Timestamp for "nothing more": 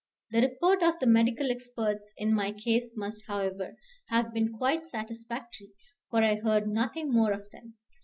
6.67-7.31